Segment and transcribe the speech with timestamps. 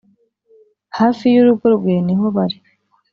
[0.97, 2.57] hafi y'urugo rwe niho bari